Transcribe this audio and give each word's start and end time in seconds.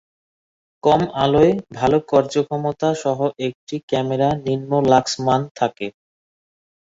কম-আলোয় 0.83 1.51
ভাল 1.73 1.93
কার্যক্ষমতা 2.09 2.89
সহ 3.03 3.19
একটি 3.47 3.75
ক্যামেরায় 3.89 4.37
নিম্ন 4.45 4.71
লাক্স 4.91 5.13
মান 5.25 5.41
থাকে। 5.55 5.87